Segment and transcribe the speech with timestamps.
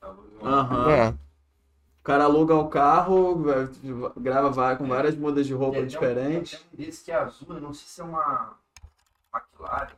[0.00, 0.50] aluga, né?
[0.50, 0.90] Aham.
[0.90, 1.08] É.
[1.10, 3.68] O cara aluga o carro, vai-
[4.16, 6.58] grava vai- com várias mudas de roupa Tem um- diferentes.
[6.58, 8.54] tem um desse que é azul, eu não sei se é uma
[9.32, 9.92] McLaren.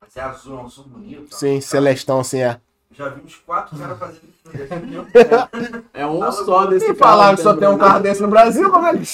[0.00, 1.28] Mas é azul, é um azul bonito.
[1.32, 1.36] ó.
[1.36, 2.60] Sim, Celestão, assim, é.
[2.92, 5.06] Já vi uns quatro caras fazendo isso no Brasil.
[5.94, 6.98] É um Alugou- só desse Se carro.
[7.10, 9.06] falaram que só tem um carro desse no Brasil, como é que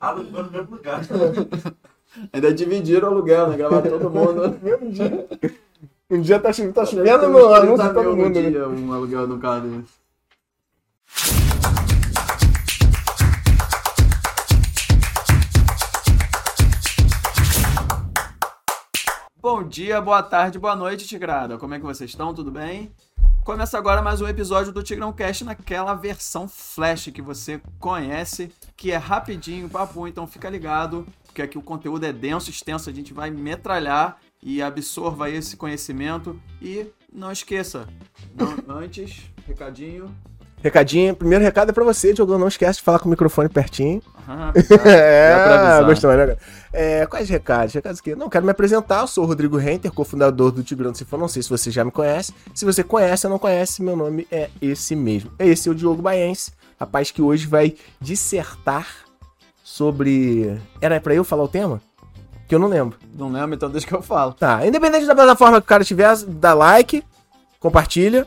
[0.00, 1.00] Alugou no mesmo lugar.
[2.32, 3.56] Ainda dividiram o aluguel, né?
[3.58, 4.58] Gravaram todo mundo.
[6.10, 8.40] Um dia tá chovendo, tá chovendo no anúncio de todo mundo.
[8.40, 8.50] né?
[8.50, 9.92] dia, um aluguel no carro desse.
[19.38, 21.58] Bom dia, boa tarde, boa noite, Tigrada.
[21.58, 22.32] Como é que vocês estão?
[22.32, 22.90] Tudo bem?
[23.44, 28.90] Começa agora mais um episódio do Tigrão Cast naquela versão flash que você conhece, que
[28.92, 33.12] é rapidinho, papo, então fica ligado, porque aqui o conteúdo é denso, extenso, a gente
[33.12, 37.86] vai metralhar e absorva esse conhecimento e não esqueça,
[38.34, 40.14] não- antes, recadinho.
[40.60, 42.36] Recadinho, primeiro recado é pra você, Diogo.
[42.36, 44.02] Não esquece de falar com o microfone pertinho.
[44.26, 44.52] Ah,
[44.84, 45.84] É, avisar.
[45.84, 46.16] gostou, né?
[46.16, 46.38] cara?
[46.72, 47.72] É, quais recados?
[47.72, 50.98] Recados que não quero me apresentar, eu sou o Rodrigo Renter, cofundador do Tigrão do
[50.98, 51.20] Cifrão.
[51.20, 52.34] Não sei se você já me conhece.
[52.52, 55.30] Se você conhece ou não conhece, meu nome é esse mesmo.
[55.38, 58.88] Esse é o Diogo Baense, rapaz que hoje vai dissertar
[59.62, 60.58] sobre.
[60.80, 61.80] Era pra eu falar o tema?
[62.48, 62.98] Que eu não lembro.
[63.14, 64.32] Não lembro, então deixa que eu falo.
[64.32, 67.04] Tá, independente da plataforma que o cara tiver, dá like,
[67.60, 68.26] compartilha.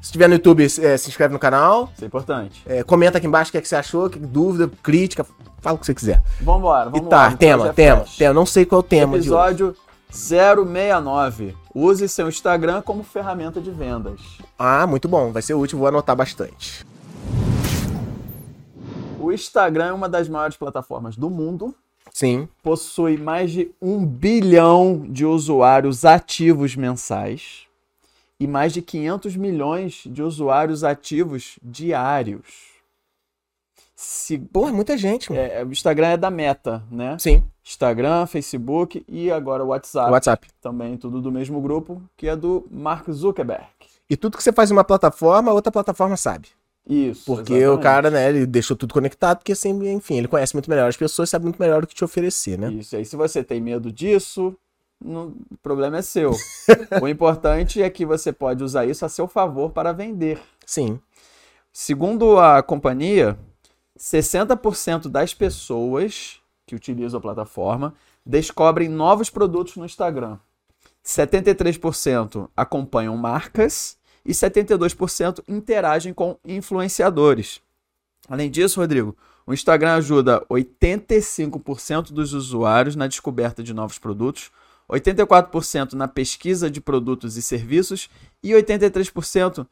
[0.00, 1.90] Se tiver no YouTube, é, se inscreve no canal.
[1.94, 2.62] Isso é importante.
[2.64, 5.26] É, comenta aqui embaixo o que, é que você achou, que dúvida, crítica,
[5.60, 6.22] fala o que você quiser.
[6.40, 7.26] Vambora, E vamos tá, lá.
[7.28, 8.32] hoje tema, é tema, tema.
[8.34, 9.52] Não sei qual é o tema de hoje.
[9.64, 9.76] Episódio
[10.10, 11.56] 069.
[11.74, 14.20] Use seu Instagram como ferramenta de vendas.
[14.58, 16.86] Ah, muito bom, vai ser útil, vou anotar bastante.
[19.18, 21.74] O Instagram é uma das maiores plataformas do mundo.
[22.12, 27.66] Sim, Possui mais de um bilhão de usuários ativos mensais
[28.38, 32.76] e mais de 500 milhões de usuários ativos diários.
[33.94, 35.42] Se, pô, é muita gente, mano.
[35.42, 37.16] é, o Instagram é da Meta, né?
[37.18, 40.12] Sim, Instagram, Facebook e agora o WhatsApp.
[40.12, 40.48] WhatsApp.
[40.60, 43.66] Também tudo do mesmo grupo, que é do Mark Zuckerberg.
[44.08, 46.48] E tudo que você faz em uma plataforma, a outra plataforma sabe.
[46.88, 47.24] Isso.
[47.24, 47.82] Porque o exatamente.
[47.82, 51.28] cara, né, ele deixou tudo conectado, porque assim, enfim, ele conhece muito melhor as pessoas,
[51.28, 52.70] sabe muito melhor o que te oferecer, né?
[52.72, 52.94] Isso.
[52.96, 54.56] Aí, se você tem medo disso,
[55.04, 56.30] não- o problema é seu.
[57.02, 60.40] o importante é que você pode usar isso a seu favor para vender.
[60.64, 61.00] Sim.
[61.72, 63.36] Segundo a companhia,
[63.98, 67.94] 60% das pessoas que utilizam a plataforma
[68.24, 70.38] descobrem novos produtos no Instagram.
[71.04, 73.95] 73% acompanham marcas
[74.26, 77.60] e 72% interagem com influenciadores.
[78.28, 79.16] Além disso, Rodrigo,
[79.46, 84.50] o Instagram ajuda 85% dos usuários na descoberta de novos produtos,
[84.90, 88.10] 84% na pesquisa de produtos e serviços
[88.42, 89.66] e 83%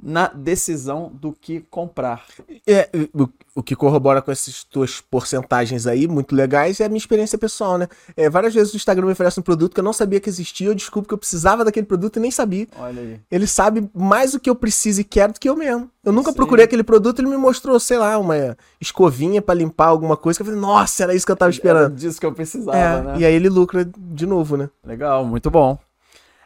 [0.00, 2.24] na decisão do que comprar.
[2.66, 6.98] É, o, o que corrobora com essas tuas porcentagens aí, muito legais, é a minha
[6.98, 7.88] experiência pessoal, né?
[8.16, 10.68] É, várias vezes o Instagram me oferece um produto que eu não sabia que existia,
[10.68, 12.68] eu descubro que eu precisava daquele produto e nem sabia.
[12.78, 13.20] Olha aí.
[13.30, 15.90] Ele sabe mais o que eu preciso e quero do que eu mesmo.
[16.04, 16.36] Eu nunca Sim.
[16.36, 20.42] procurei aquele produto, ele me mostrou, sei lá, uma escovinha pra limpar alguma coisa, que
[20.42, 21.94] eu falei, nossa, era isso que eu tava Era esperando.
[21.96, 23.14] disso que eu precisava, É, né?
[23.18, 24.70] E aí ele lucra de novo, né?
[24.84, 25.76] Legal, muito bom.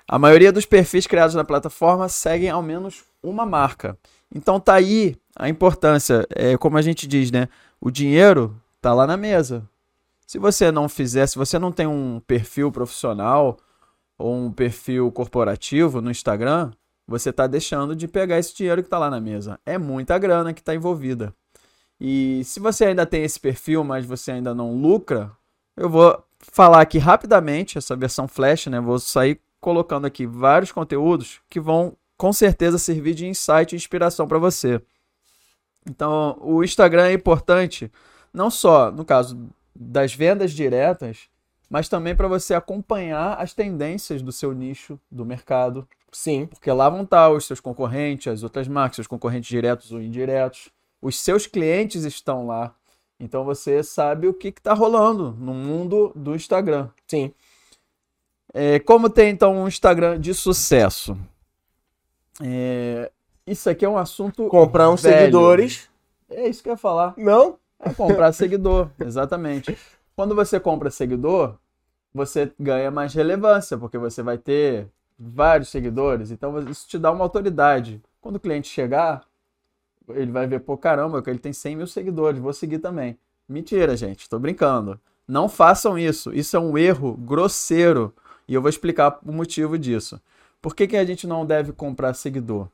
[0.06, 3.96] A maioria dos perfis criados na plataforma seguem ao menos uma marca.
[4.34, 7.48] Então tá aí a importância, é como a gente diz, né?
[7.80, 9.68] O dinheiro tá lá na mesa.
[10.26, 13.58] Se você não fizer, se você não tem um perfil profissional
[14.18, 16.70] ou um perfil corporativo no Instagram,
[17.06, 19.60] você tá deixando de pegar esse dinheiro que tá lá na mesa.
[19.66, 21.34] É muita grana que tá envolvida.
[22.00, 25.30] E se você ainda tem esse perfil, mas você ainda não lucra,
[25.76, 28.80] eu vou falar aqui rapidamente essa versão flash, né?
[28.80, 34.26] Vou sair colocando aqui vários conteúdos que vão com certeza servir de insight e inspiração
[34.26, 34.82] para você.
[35.88, 37.90] Então, o Instagram é importante
[38.34, 41.28] não só no caso das vendas diretas,
[41.70, 46.46] mas também para você acompanhar as tendências do seu nicho do mercado, Sim.
[46.46, 50.70] porque lá vão estar os seus concorrentes, as outras marcas, seus concorrentes diretos ou indiretos.
[51.00, 52.74] Os seus clientes estão lá.
[53.18, 56.88] Então você sabe o que está rolando no mundo do Instagram.
[57.06, 57.32] Sim.
[58.54, 61.16] É, como tem então um Instagram de sucesso?
[62.42, 63.10] É,
[63.46, 64.46] isso aqui é um assunto.
[64.48, 65.18] Comprar uns velho.
[65.18, 65.88] seguidores.
[66.30, 67.14] É isso que eu ia falar.
[67.16, 67.58] Não?
[67.78, 69.76] É comprar seguidor, exatamente.
[70.14, 71.56] Quando você compra seguidor,
[72.14, 74.88] você ganha mais relevância, porque você vai ter
[75.18, 78.02] vários seguidores, então isso te dá uma autoridade.
[78.20, 79.22] Quando o cliente chegar,
[80.08, 83.18] ele vai ver, pô, caramba, ele tem 100 mil seguidores, vou seguir também.
[83.48, 85.00] Mentira, gente, tô brincando.
[85.26, 88.14] Não façam isso, isso é um erro grosseiro,
[88.52, 90.20] e eu vou explicar o motivo disso.
[90.60, 92.68] Por que, que a gente não deve comprar seguidor?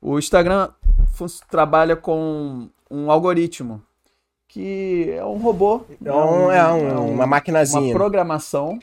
[0.00, 0.70] O Instagram
[1.50, 3.82] trabalha com um algoritmo
[4.48, 7.82] que é um robô, É, um- é um- é um- uma maquinazinha.
[7.82, 8.78] uma programação,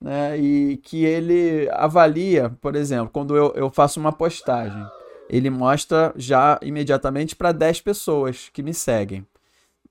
[0.00, 0.38] né?
[0.38, 4.86] E que ele avalia, por exemplo, quando eu, eu faço uma postagem,
[5.28, 9.26] ele mostra já imediatamente para 10 pessoas que me seguem.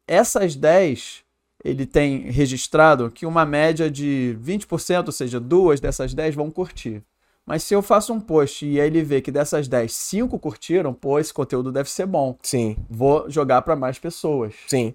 [0.08, 1.24] Essas 10,
[1.64, 7.04] ele tem registrado que uma média de 20%, ou seja, duas dessas 10 vão curtir.
[7.46, 10.94] Mas se eu faço um post e aí ele vê que dessas 10, 5 curtiram,
[10.94, 12.38] pô, esse conteúdo deve ser bom.
[12.44, 14.54] Sim, Vou jogar para mais pessoas.
[14.68, 14.94] sim.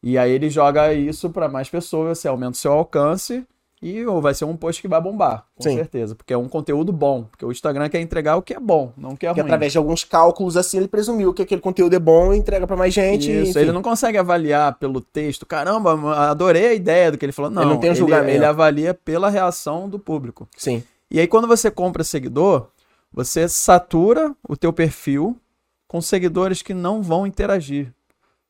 [0.00, 3.44] E aí ele joga isso para mais pessoas, você aumenta o seu alcance
[3.80, 5.76] e ou vai ser um post que vai bombar, com Sim.
[5.76, 8.92] certeza, porque é um conteúdo bom, porque o Instagram quer entregar o que é bom,
[8.96, 9.46] não o que é Que ruim.
[9.48, 12.76] através de alguns cálculos assim ele presumiu que aquele conteúdo é bom e entrega pra
[12.76, 13.30] mais gente.
[13.30, 13.60] Isso, enfim.
[13.60, 15.46] ele não consegue avaliar pelo texto.
[15.46, 17.50] Caramba, adorei a ideia do que ele falou.
[17.50, 18.30] Não, Ele não tem um julgamento.
[18.36, 20.48] ele avalia pela reação do público.
[20.56, 20.82] Sim.
[21.10, 22.68] E aí quando você compra seguidor,
[23.12, 25.36] você satura o teu perfil
[25.86, 27.92] com seguidores que não vão interagir.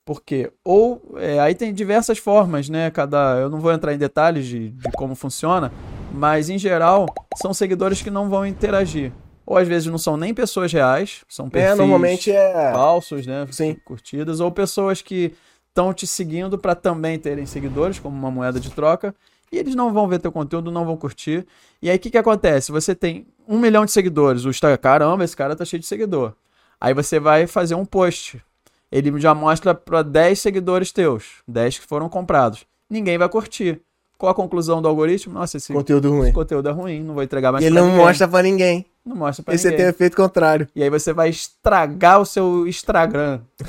[0.08, 0.50] Por quê?
[0.64, 2.90] Ou é, aí tem diversas formas, né?
[2.90, 5.70] Cada, eu não vou entrar em detalhes de, de como funciona,
[6.14, 7.04] mas em geral
[7.36, 9.12] são seguidores que não vão interagir.
[9.44, 12.72] Ou às vezes não são nem pessoas reais, são perfis É, normalmente é.
[12.72, 13.46] falsos, né?
[13.50, 13.76] Sim.
[13.84, 15.34] Curtidas, ou pessoas que
[15.68, 19.14] estão te seguindo para também terem seguidores, como uma moeda de troca,
[19.52, 21.46] e eles não vão ver teu conteúdo, não vão curtir.
[21.82, 22.72] E aí o que, que acontece?
[22.72, 26.32] Você tem um milhão de seguidores, o Instagram, caramba, esse cara tá cheio de seguidor.
[26.80, 28.42] Aí você vai fazer um post.
[28.90, 32.64] Ele já mostra para 10 seguidores teus, 10 que foram comprados.
[32.88, 33.80] Ninguém vai curtir.
[34.16, 35.34] Qual a conclusão do algoritmo?
[35.34, 36.22] Nossa, esse, Conteúdo ruim.
[36.24, 38.04] esse conteúdo é ruim, não vou entregar mais E ele pra não ninguém.
[38.06, 38.86] mostra pra ninguém.
[39.06, 39.76] Não mostra pra E você ninguém.
[39.78, 40.68] tem o efeito contrário.
[40.74, 43.40] E aí você vai estragar o seu Instagram.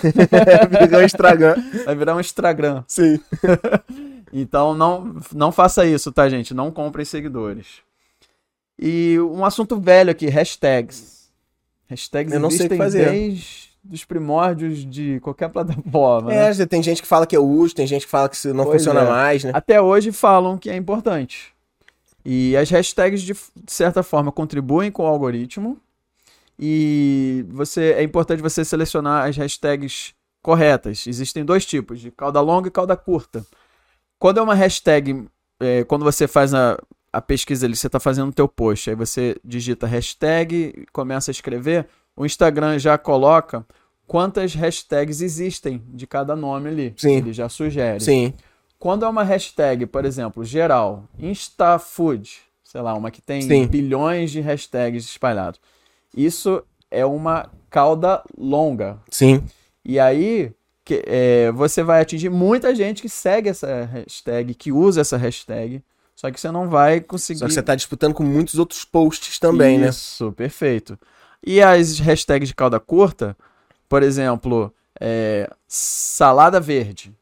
[0.81, 1.61] Fica um estragando.
[1.85, 2.83] Vai virar um Instagram.
[2.87, 3.19] Sim.
[4.31, 6.53] Então não, não faça isso, tá, gente?
[6.53, 7.79] Não comprem seguidores.
[8.77, 11.31] E um assunto velho aqui, hashtags.
[11.89, 13.09] Hashtags Eu não sei o que fazer.
[13.09, 16.33] desde os primórdios de qualquer plataforma.
[16.33, 16.65] É, né?
[16.65, 18.81] tem gente que fala que é útil, tem gente que fala que isso não Pois
[18.81, 19.09] funciona é.
[19.09, 19.51] mais, né?
[19.53, 21.53] Até hoje falam que é importante.
[22.23, 25.77] E as hashtags, de, de certa forma, contribuem com o algoritmo.
[26.57, 31.07] E você é importante você selecionar as hashtags corretas.
[31.07, 33.45] Existem dois tipos, de cauda longa e cauda curta.
[34.17, 35.25] Quando é uma hashtag,
[35.59, 36.77] é, quando você faz a,
[37.13, 41.33] a pesquisa ali, você está fazendo o teu post, aí você digita hashtag começa a
[41.33, 43.65] escrever, o Instagram já coloca
[44.09, 46.93] quantas hashtags existem de cada nome ali.
[46.97, 47.17] Sim.
[47.17, 48.03] Ele já sugere.
[48.03, 48.33] Sim.
[48.79, 53.67] Quando é uma hashtag, por exemplo, geral, InstaFood, sei lá, uma que tem Sim.
[53.67, 55.59] bilhões de hashtags espalhados,
[56.17, 58.97] isso é uma cauda longa.
[59.11, 59.43] Sim.
[59.85, 60.51] E aí
[60.83, 65.83] que, é, você vai atingir muita gente que segue essa hashtag, que usa essa hashtag,
[66.15, 67.41] só que você não vai conseguir.
[67.41, 69.89] Só que você tá disputando com muitos outros posts também, né?
[69.89, 70.97] Isso, perfeito.
[71.45, 73.37] E as hashtags de cauda curta,
[73.89, 77.13] por exemplo, é, salada verde.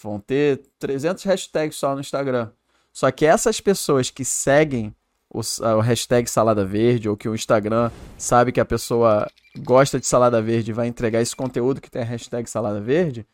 [0.00, 2.50] Vão ter 300 hashtags só no Instagram.
[2.92, 4.94] Só que essas pessoas que seguem
[5.28, 10.06] o, o hashtag salada verde, ou que o Instagram sabe que a pessoa gosta de
[10.06, 13.26] salada verde e vai entregar esse conteúdo que tem a hashtag salada verde,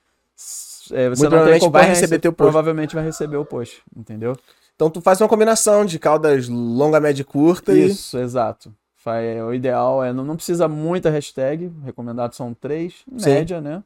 [0.90, 2.50] é, você provavelmente vai receber teu post.
[2.50, 4.36] Provavelmente vai receber o post, entendeu?
[4.74, 8.74] Então tu faz uma combinação de caudas longa, média e curta Isso, exato.
[9.06, 13.30] É, O ideal é não, não precisa muita hashtag, recomendado são três, Sim.
[13.30, 13.82] média, né?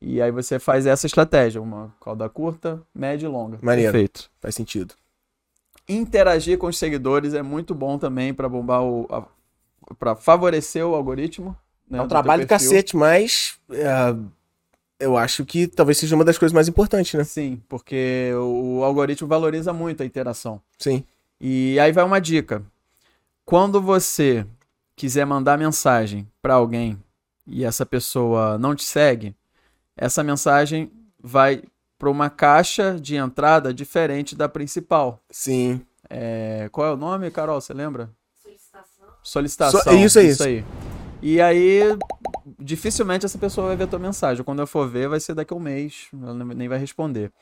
[0.00, 3.58] E aí você faz essa estratégia, uma cauda curta, média e longa.
[3.60, 3.92] Maneiro.
[3.92, 4.30] Perfeito.
[4.40, 4.94] faz sentido.
[5.88, 9.06] Interagir com os seguidores é muito bom também para bombar o
[9.98, 11.56] para favorecer o algoritmo.
[11.88, 14.14] né, É um do trabalho do cacete, mas é,
[15.00, 17.24] eu acho que talvez seja uma das coisas mais importantes, né?
[17.24, 20.60] Sim, porque o algoritmo valoriza muito a interação.
[20.78, 21.04] Sim.
[21.40, 22.62] E aí vai uma dica.
[23.44, 24.44] Quando você
[24.98, 27.02] quiser mandar mensagem para alguém
[27.46, 29.34] e essa pessoa não te segue,
[29.96, 30.90] essa mensagem
[31.22, 31.62] vai
[31.98, 35.20] para uma caixa de entrada diferente da principal.
[35.30, 35.80] Sim.
[36.10, 37.60] É, qual é o nome, Carol?
[37.60, 38.10] Você lembra?
[38.42, 39.06] Solicitação.
[39.22, 39.80] Solicitação.
[39.82, 40.44] So- isso aí, isso.
[40.44, 40.64] aí.
[41.20, 41.80] E aí,
[42.58, 44.44] dificilmente essa pessoa vai ver a tua mensagem.
[44.44, 46.08] Quando eu for ver, vai ser daqui a um mês.
[46.12, 47.32] Ela nem nem vai responder.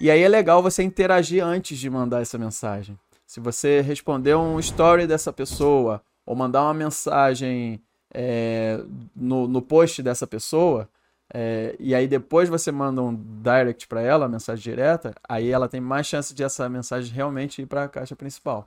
[0.00, 2.98] E aí é legal você interagir antes de mandar essa mensagem.
[3.26, 8.80] Se você responder um story dessa pessoa, ou mandar uma mensagem é,
[9.14, 10.88] no, no post dessa pessoa,
[11.32, 15.68] é, e aí depois você manda um direct para ela, uma mensagem direta, aí ela
[15.68, 18.64] tem mais chance de essa mensagem realmente ir para a caixa principal.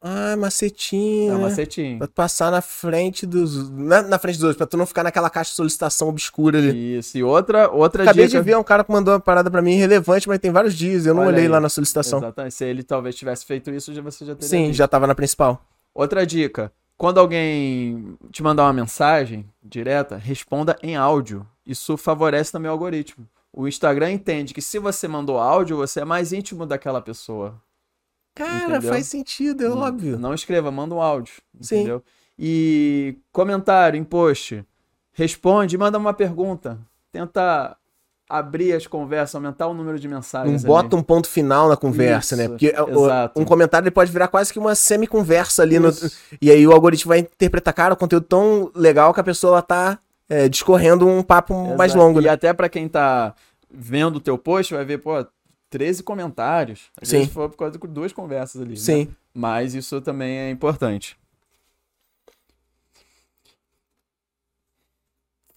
[0.00, 1.32] Ah, macetinho.
[1.32, 1.44] É um né?
[1.44, 1.98] macetinho.
[1.98, 3.68] Pra tu passar na frente dos.
[3.68, 6.98] Na, na frente dos outros, pra tu não ficar naquela caixa de solicitação obscura ali.
[6.98, 7.18] Isso.
[7.18, 8.38] E outra, outra Acabei dica.
[8.38, 11.04] de ver um cara que mandou uma parada pra mim relevante, mas tem vários dias.
[11.04, 11.48] Eu não Olha olhei aí.
[11.48, 12.20] lá na solicitação.
[12.20, 12.54] Exatamente.
[12.54, 14.78] Se ele talvez tivesse feito isso, você já teria Sim, visto.
[14.78, 15.60] já tava na principal.
[15.98, 16.72] Outra dica.
[16.96, 21.46] quando alguém te mandar uma mensagem direta, responda em áudio.
[21.66, 23.28] Isso favorece também o algoritmo.
[23.52, 27.60] O Instagram entende que se você mandou áudio, você é mais íntimo daquela pessoa.
[28.34, 28.92] Cara, Entendeu?
[28.92, 30.18] faz sentido, é Hum, óbvio.
[30.18, 31.34] Não escreva, manda um áudio.
[31.60, 31.76] Sim.
[31.78, 32.02] Entendeu?
[32.38, 34.64] E comentário em post.
[35.12, 36.78] Responde, manda uma pergunta.
[37.10, 37.76] Tenta
[38.28, 40.64] abrir as conversas, aumentar o número de Não mensagens.
[40.64, 42.42] bota um ponto final na conversa, né?
[42.44, 43.40] Isso, Porque o- exato.
[43.40, 45.78] um comentário ele pode virar quase que uma semi-conversa ali.
[45.78, 45.90] No,
[46.40, 49.98] e aí o algoritmo vai interpretar, cara, o conteúdo tão legal que a pessoa tá
[50.30, 52.04] é, discorrendo um papo mais Exato.
[52.04, 52.30] longo, E né?
[52.30, 53.34] até pra quem tá
[53.70, 55.24] vendo o teu post, vai ver, pô,
[55.70, 56.90] 13 comentários.
[57.00, 57.18] Às Sim.
[57.20, 58.70] vezes foi por causa de duas conversas ali.
[58.72, 58.76] né?
[58.76, 59.08] Sim.
[59.34, 61.16] Mas isso também é importante.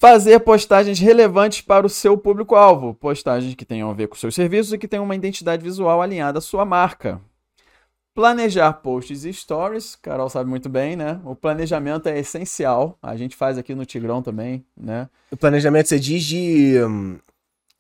[0.02, 2.96] Fazer postagens relevantes para o seu público-alvo.
[2.96, 6.40] Postagens que tenham a ver com seus serviços e que tenham uma identidade visual alinhada
[6.40, 7.22] à sua marca.
[8.16, 9.96] Planejar posts e stories.
[9.96, 11.22] Carol sabe muito bem, né?
[11.24, 12.98] O planejamento é essencial.
[13.00, 15.08] A gente faz aqui no Tigrão também, né?
[15.30, 16.78] O planejamento você diz de,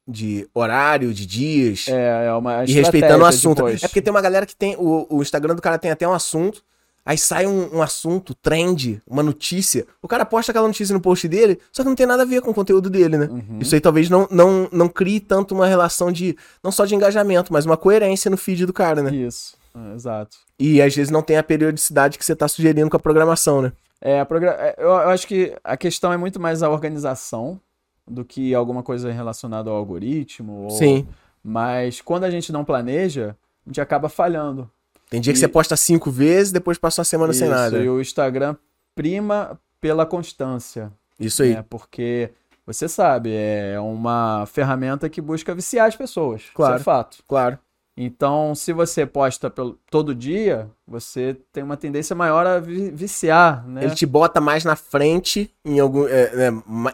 [0.07, 1.87] de horário, de dias.
[1.87, 3.67] É, é uma e respeitando o assunto.
[3.67, 4.75] É porque tem uma galera que tem.
[4.77, 6.63] O, o Instagram do cara tem até um assunto.
[7.05, 9.87] Aí sai um, um assunto, trend, uma notícia.
[10.01, 12.41] O cara posta aquela notícia no post dele, só que não tem nada a ver
[12.41, 13.25] com o conteúdo dele, né?
[13.25, 13.57] Uhum.
[13.59, 16.37] Isso aí talvez não, não, não crie tanto uma relação de.
[16.63, 19.15] Não só de engajamento, mas uma coerência no feed do cara, né?
[19.15, 20.37] Isso, é, exato.
[20.59, 23.71] E às vezes não tem a periodicidade que você tá sugerindo com a programação, né?
[23.99, 27.59] É, a progra- é, eu, eu acho que a questão é muito mais a organização
[28.07, 30.63] do que alguma coisa relacionada ao algoritmo.
[30.65, 31.07] ou- Sim.
[31.43, 34.69] Mas quando a gente não planeja, a gente acaba falhando.
[35.11, 37.77] Tem dia que E- você posta cinco vezes, depois passa uma semana sem Isso, nada.
[37.77, 38.55] E o Instagram
[38.95, 40.89] prima pela constância.
[41.19, 41.53] Isso aí.
[41.55, 41.65] né?
[41.69, 42.31] Porque
[42.65, 46.43] você sabe, é uma ferramenta que busca viciar as pessoas.
[46.53, 46.75] Claro.
[46.75, 47.17] Isso é fato.
[47.27, 47.59] Claro.
[48.03, 53.63] Então, se você posta pelo- todo dia, você tem uma tendência maior a vi- viciar,
[53.67, 53.83] né?
[53.83, 56.07] Ele te bota mais na frente, em algum.
[56.07, 56.31] é,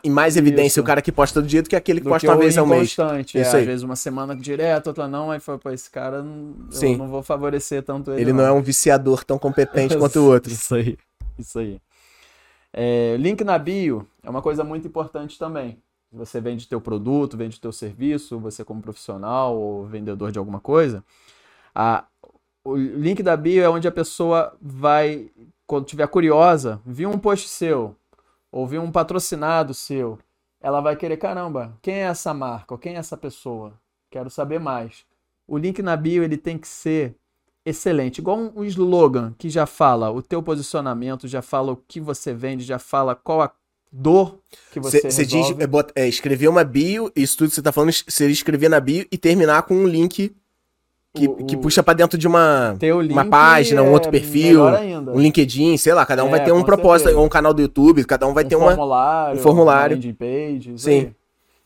[0.03, 0.81] em mais evidência Isso.
[0.81, 2.57] o cara que posta todo dia do que aquele que do posta que uma vez
[2.57, 2.81] ao mês.
[2.93, 3.39] inconstante.
[3.39, 3.59] Isso é.
[3.61, 6.93] Às vezes uma semana direto, outra não, aí foi, pô, esse cara, não- Sim.
[6.93, 8.21] eu não vou favorecer tanto ele.
[8.23, 10.51] Ele não é um viciador tão competente quanto o outro.
[10.51, 10.97] Isso aí,
[11.39, 11.79] isso aí.
[12.73, 15.77] É, link na bio é uma coisa muito importante também.
[16.11, 21.03] Você vende teu produto, vende teu serviço, você como profissional ou vendedor de alguma coisa,
[21.75, 22.05] a,
[22.63, 25.29] o link da bio é onde a pessoa vai,
[25.65, 27.95] quando estiver curiosa, viu um post seu,
[28.51, 30.17] ou viu um patrocinado seu,
[30.59, 32.73] ela vai querer, caramba, quem é essa marca?
[32.73, 33.73] Ou quem é essa pessoa?
[34.09, 35.05] Quero saber mais.
[35.47, 37.15] O link na bio ele tem que ser
[37.65, 42.33] excelente, igual um slogan que já fala o teu posicionamento, já fala o que você
[42.33, 43.51] vende, já fala qual a
[43.97, 44.37] dor
[44.71, 45.47] que você Você diz,
[45.95, 49.05] é, é, escrever uma bio, isso tudo que você tá falando, seria escrever na bio
[49.11, 50.31] e terminar com um link
[51.15, 52.77] que, O- que puxa pra dentro de uma,
[53.09, 54.63] uma página, um é outro perfil,
[55.13, 57.61] um LinkedIn, sei lá, cada um É, vai ter um propósito, ou um canal do
[57.61, 58.67] YouTube, cada um vai um ter uma.
[58.67, 59.95] formulário, um formulário.
[59.97, 60.91] uma landing page, Sim.
[60.91, 61.11] aí.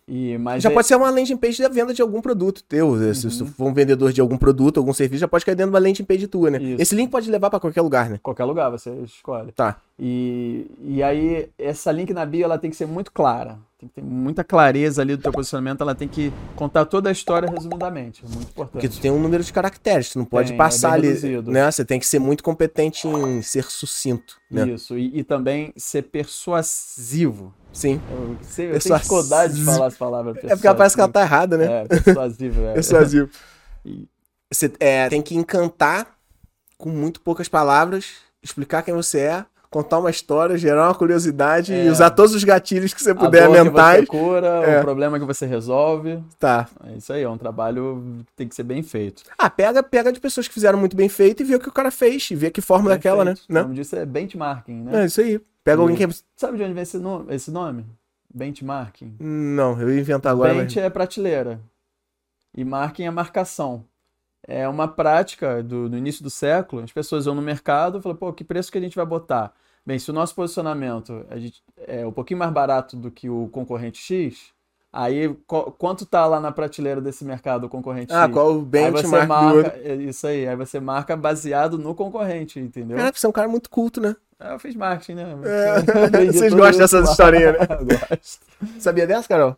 [0.07, 2.97] E, Já é- pode ser uma landing page da venda de algum produto teu.
[3.13, 3.31] Se Uhum.
[3.31, 5.79] você for um vendedor de algum produto, algum serviço, já pode cair dentro de uma
[5.81, 6.61] landing page tua, né?
[6.61, 6.81] Isso.
[6.81, 8.19] Esse link pode levar pra qualquer lugar, né?
[8.21, 9.51] qualquer lugar você escolhe.
[9.53, 9.77] Tá.
[9.97, 13.57] E, e aí, essa link na bio, ela tem que ser muito clara.
[13.81, 15.81] Tem que ter muita clareza ali do teu posicionamento.
[15.81, 18.23] Ela tem que contar toda a história resumidamente.
[18.23, 18.73] É muito importante.
[18.73, 21.07] Porque tu tem um número de caracteres, tu não pode Tem, é passar bem ali,
[21.07, 21.51] reduzido.
[21.51, 21.71] né?
[21.71, 24.67] Você tem que ser muito competente em ser sucinto, né?
[24.69, 24.95] Isso.
[24.95, 27.51] E, e também ser persuasivo.
[27.73, 27.99] Sim.
[28.11, 31.11] Eu, sei, eu tenho dificuldade de falar as palavras É porque ela parece que ela
[31.11, 31.81] tá errada, né?
[31.81, 32.61] É, persuasivo.
[32.61, 32.73] É.
[32.75, 33.29] Persuasivo.
[33.83, 34.07] E-
[34.53, 36.15] Você é, tem que encantar
[36.77, 38.11] com muito poucas palavras,
[38.43, 41.89] explicar quem você é, contar uma história, gerar uma curiosidade e É.
[41.89, 44.79] usar todos os gatilhos que você a puder dor que você cura, É.
[44.79, 46.21] o problema que você resolve.
[46.37, 46.67] Tá.
[46.85, 49.23] É isso aí, é um trabalho que tem que ser bem feito.
[49.37, 51.71] Ah, pega, pega de pessoas que fizeram muito bem feito e vê o que o
[51.71, 53.33] cara fez, e vê que fórmula é aquela, né?
[53.49, 53.61] O né?
[53.61, 55.03] nome disso é benchmarking, né?
[55.03, 55.39] É isso aí.
[55.63, 56.09] Pega alguém que é...
[56.35, 57.33] Sabe de onde vem esse nome?
[57.33, 57.85] Esse nome?
[58.33, 59.15] Benchmarking.
[59.19, 61.61] Não, eu ia inventar agora, Bench é prateleira.
[62.55, 63.85] E marking é marcação.
[64.47, 66.81] É uma prática do, no início do século.
[66.83, 69.53] As pessoas vão no mercado e falam, pô, que preço que a gente vai botar?
[69.85, 73.99] Bem, se o nosso posicionamento gente, é um pouquinho mais barato do que o concorrente
[73.99, 74.51] X,
[74.93, 78.33] aí qu- quanto tá lá na prateleira desse mercado o concorrente Ah, X?
[78.33, 82.97] qual o benchmark do marca, é isso aí, aí você marca baseado no concorrente, entendeu?
[82.97, 84.15] Caraca, você é um cara muito culto, né?
[84.39, 85.35] É, Eu fiz marketing, né?
[85.45, 87.67] É, vocês gostam dessas historinhas, né?
[87.79, 88.39] Eu gosto.
[88.79, 89.55] Sabia dessa, Carol?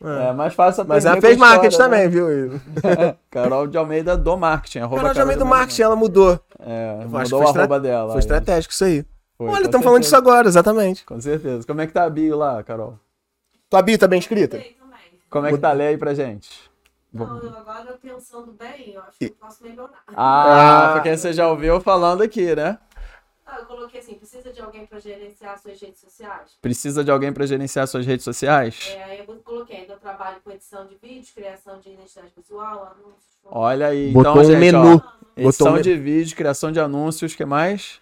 [0.00, 0.10] Não.
[0.10, 1.84] É mais fácil Mas ela fez com história, marketing né?
[1.84, 2.60] também, viu?
[3.30, 4.78] Carol de Almeida do marketing.
[4.80, 6.40] Carol do de Almeida marketing, ela mudou.
[6.58, 8.06] É, Eu acho que mudou foi o estra- arroba dela.
[8.08, 8.18] Foi aí.
[8.20, 9.04] estratégico isso aí.
[9.36, 11.04] Foi, Olha, estamos falando disso agora, exatamente.
[11.04, 11.66] Com certeza.
[11.66, 12.98] Como é que tá a bio lá, Carol?
[13.68, 14.56] Tua bio tá bem escrita?
[14.58, 14.98] Sei também.
[15.28, 15.72] Como é que tá?
[15.72, 16.48] Lê aí pra gente.
[17.12, 19.90] Não, eu agora pensando bem, eu acho que eu posso melhorar.
[20.16, 20.92] Ah, Ah.
[20.94, 22.78] porque você já ouviu falando aqui, né?
[23.52, 26.56] Ah, eu coloquei assim, precisa de alguém para gerenciar suas redes sociais?
[26.62, 28.94] Precisa de alguém para gerenciar suas redes sociais?
[28.96, 32.84] É, aí eu coloquei, ainda eu trabalho com edição de vídeos, criação de identidade visual,
[32.94, 33.24] anúncios.
[33.44, 34.12] Olha aí.
[34.12, 35.02] Botou então, um gente, menu.
[35.04, 38.00] Ó, edição um de vídeo, criação de anúncios, que mais?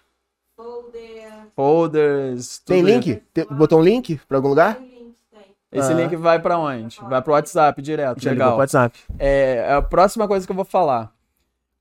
[0.55, 1.31] Folder.
[1.55, 2.59] Folders.
[2.59, 3.15] Tem link?
[3.33, 4.75] Tem- botou um link pra algum lugar?
[4.75, 5.41] Tem link, tem.
[5.71, 5.95] Esse Ah.
[5.95, 6.99] link vai pra onde?
[7.01, 8.21] Vai pro WhatsApp direto.
[8.21, 8.57] Já Legal.
[8.57, 8.99] WhatsApp.
[9.17, 11.11] É, é a próxima coisa que eu vou falar.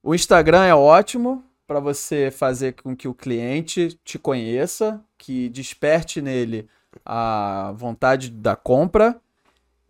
[0.03, 6.23] O Instagram é ótimo para você fazer com que o cliente te conheça, que desperte
[6.23, 6.67] nele
[7.05, 9.17] a vontade da compra.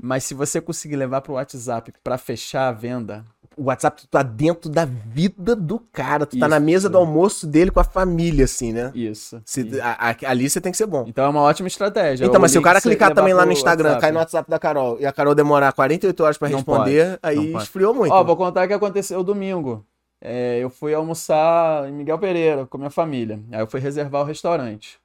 [0.00, 3.24] Mas se você conseguir levar pro WhatsApp para fechar a venda,
[3.56, 6.24] O WhatsApp tu tá dentro da vida do cara.
[6.24, 6.48] Tu tá Isso.
[6.48, 8.92] na mesa do almoço dele com a família, assim, né?
[8.94, 9.42] isso.
[9.44, 9.80] Se- Isso.
[9.82, 11.04] a- a- ali você tem que ser bom.
[11.08, 12.24] Então é uma ótima estratégia.
[12.24, 14.00] Então, mas se o cara clicar também lá no Instagram, WhatsApp.
[14.02, 17.52] cair no WhatsApp da Carol, e a Carol demorar 48 horas pra Não responder, aí
[17.56, 18.12] esfriou muito.
[18.12, 19.84] Ó, vou contar o que aconteceu domingo.
[20.20, 23.40] É, eu fui almoçar em Miguel Pereira com minha família.
[23.52, 24.98] Aí eu fui reservar o restaurante.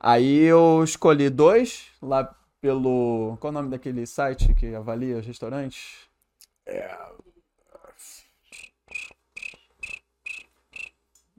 [0.00, 3.36] Aí eu escolhi dois lá pelo.
[3.40, 6.08] Qual é o nome daquele site que avalia os restaurantes?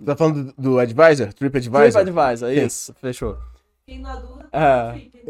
[0.05, 1.33] Tá falando do, do Advisor?
[1.33, 2.03] TripAdvisor?
[2.03, 2.65] TripAdvisor, Sim.
[2.65, 3.37] isso, fechou.
[3.85, 4.49] Fiquei na dúvida.
[4.51, 5.09] É.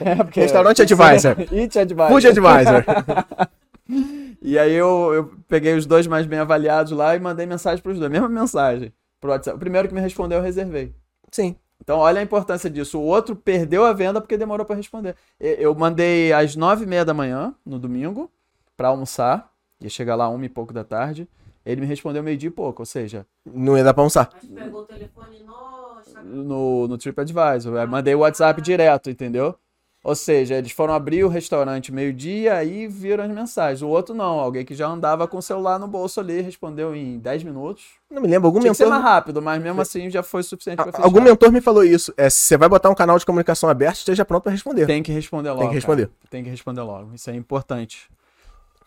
[0.00, 1.36] É porque- Restaurante Advisor.
[1.52, 2.08] Eat Advisor.
[2.08, 2.84] Food Advisor.
[4.46, 7.98] E aí eu, eu peguei os dois mais bem avaliados lá e mandei mensagem pros
[7.98, 8.08] dois.
[8.08, 9.56] Mesma mensagem pro WhatsApp.
[9.56, 10.94] O primeiro que me respondeu eu reservei.
[11.32, 11.56] Sim.
[11.82, 12.96] Então, olha a importância disso.
[13.00, 15.16] O outro perdeu a venda porque demorou para responder.
[15.40, 18.30] Eu mandei às nove e meia da manhã, no domingo,
[18.76, 19.52] para almoçar.
[19.80, 21.28] Ia chegar lá uma e pouco da tarde.
[21.64, 24.30] Ele me respondeu meio-dia e pouco, ou seja, Não ia dar pra almoçar.
[24.32, 25.76] Mas pegou o telefone no
[26.24, 27.76] no, no TripAdvisor.
[27.76, 29.54] Eu mandei o WhatsApp direto, entendeu?
[30.06, 33.82] Ou seja, eles foram abrir o restaurante meio-dia e viram as mensagens.
[33.82, 37.18] O outro não, alguém que já andava com o celular no bolso ali, respondeu em
[37.18, 37.82] 10 minutos.
[38.08, 39.00] Não me lembro, algum Tinha que ser mentor...
[39.02, 41.02] mais rápido, mas mesmo assim já foi suficiente para fechar.
[41.02, 42.14] Algum mentor me falou isso.
[42.16, 44.86] É, se você vai botar um canal de comunicação aberto, esteja pronto pra responder.
[44.86, 45.62] Tem que responder logo.
[45.62, 46.06] Tem que responder.
[46.06, 46.18] cara.
[46.30, 47.12] Tem que responder logo.
[47.12, 48.08] Isso é importante.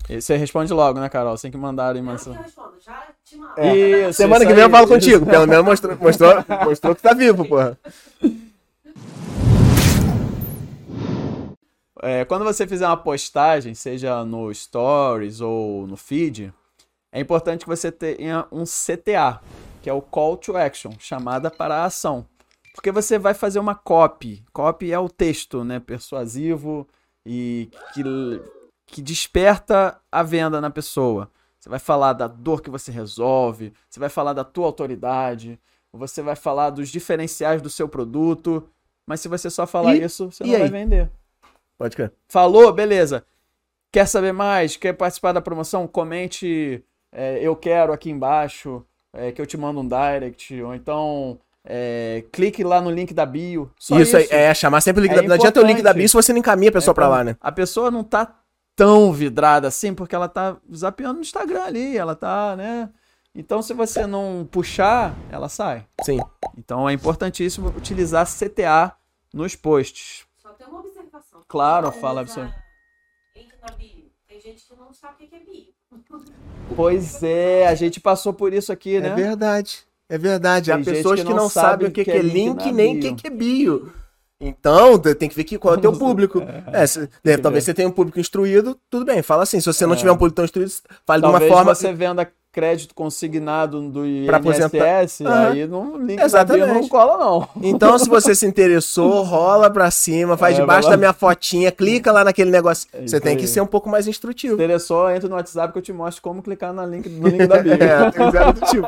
[0.10, 1.36] E Você responde logo, né, Carol?
[1.36, 2.42] Sem que mandarem que eu mensagem.
[2.42, 3.54] respondo, já te mando.
[3.58, 4.08] É.
[4.08, 4.94] Isso, Semana isso que vem eu falo isso.
[4.94, 5.26] contigo.
[5.26, 7.78] Pelo menos mostrou, mostrou, mostrou que tá vivo, porra.
[12.02, 16.54] É, quando você fizer uma postagem, seja no Stories ou no feed,
[17.12, 19.42] é importante que você tenha um CTA,
[19.82, 22.26] que é o Call to Action, chamada para a ação.
[22.74, 24.44] Porque você vai fazer uma copy.
[24.54, 26.88] Copy é o texto, né, persuasivo
[27.26, 28.04] e que,
[28.88, 31.30] que desperta a venda na pessoa.
[31.60, 35.60] Você vai falar da dor que você resolve, você vai falar da tua autoridade,
[35.92, 38.70] você vai falar dos diferenciais do seu produto.
[39.06, 40.70] Mas se você só falar E- isso, você não vai aí?
[40.70, 41.12] vender.
[41.80, 42.12] Pode crer.
[42.28, 43.26] Falou, beleza.
[43.92, 44.76] Quer saber mais?
[44.76, 45.88] Quer participar da promoção?
[45.88, 51.40] Comente é, eu quero aqui embaixo, é, que eu te mando um direct, ou então
[51.66, 53.72] é, clique lá no link da bio.
[53.80, 56.08] Isso, aí, é chamar sempre o link É da Não adianta o link da bio
[56.08, 57.38] se você não encaminha a pessoa É pra- lá, né?
[57.40, 58.36] A pessoa não tá
[58.76, 62.90] tão vidrada assim, porque ela tá zapeando no Instagram ali, ela tá, né?
[63.34, 65.86] Então, se você não puxar, ela sai.
[66.04, 66.20] Sim.
[66.58, 68.94] Então, é importantíssimo utilizar CTA
[69.34, 70.26] nos posts.
[70.38, 71.39] Só tem uma observação.
[71.50, 72.54] Claro, fala usa.
[73.36, 74.06] Link na bio.
[74.28, 75.74] Tem gente que não sabe o que é bio.
[76.76, 79.16] Pois é, a gente passou por isso aqui, É né?
[79.16, 79.80] verdade.
[80.08, 80.72] É verdade.
[80.72, 82.64] Há Tem gente pessoas que que não não sabe sabem o que, que é link
[82.68, 83.92] na nem o que, que é bio.
[84.40, 86.42] Então, te- tem que ver que qual é o teu público.
[86.72, 89.60] É, se- né, talvez você tenha um público instruído, tudo bem, fala assim.
[89.60, 89.98] Se você não É.
[89.98, 90.72] tiver um público tão instruído,
[91.06, 91.76] fale Talvez de uma forma.
[91.76, 95.06] você venda crédito consignado do INSS, aposentar.
[95.52, 96.66] Aí não link Exatamente.
[96.66, 97.48] bio não cola não.
[97.62, 102.12] Então, se você se interessou, rola pra cima, faz É, debaixo da minha fotinha, clica
[102.12, 102.88] lá naquele negócio.
[102.92, 103.48] É você tem que aí.
[103.48, 104.56] ser um pouco mais instrutivo.
[104.56, 107.58] Interessou, entra no WhatsApp que eu te mostro como clicar no link, no link da
[107.62, 107.74] bio.
[107.80, 108.10] É,
[108.54, 108.88] do tipo.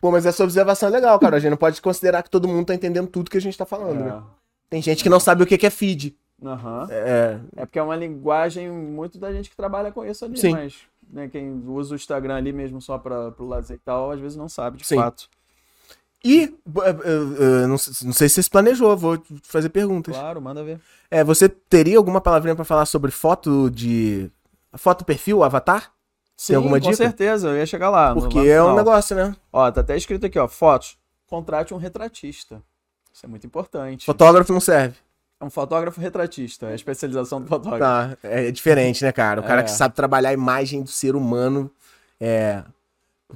[0.00, 1.36] Pô, mas essa observação é legal, cara.
[1.36, 3.64] A gente não pode considerar que todo mundo tá entendendo tudo que a gente tá
[3.64, 4.22] falando, né?
[4.70, 6.14] Tem gente que não sabe o que que é feed.
[6.44, 6.86] Aham.
[6.90, 10.52] É, É porque é uma linguagem muito da gente que trabalha com isso ali, Sim.
[10.52, 10.74] mas
[11.10, 14.36] né, quem usa o Instagram ali mesmo só para pro lazer e tal, às vezes
[14.36, 14.96] não sabe de Sim.
[14.96, 15.28] fato.
[16.24, 20.16] E, b- eh, eh, não, sei- não sei se você se planejou, vou fazer perguntas.
[20.16, 20.80] Claro, manda ver.
[21.10, 24.30] É, você teria alguma palavrinha pra falar sobre foto de.
[24.76, 25.92] Foto perfil, avatar?
[26.36, 26.96] Sim, alguma com dica?
[26.96, 28.14] certeza, eu ia chegar lá.
[28.14, 29.34] Porque é um negócio, né?
[29.52, 30.96] Ó, tá até escrito aqui, ó, fotos.
[31.26, 32.62] Contrate um retratista.
[33.12, 34.04] Isso é muito importante.
[34.04, 34.96] Fotógrafo não serve.
[35.40, 38.16] É um fotógrafo retratista, é a especialização do fotógrafo.
[38.16, 39.40] Tá, é diferente, né, cara?
[39.40, 39.64] O cara É.
[39.64, 41.70] que sabe trabalhar a imagem do ser humano
[42.20, 42.64] é.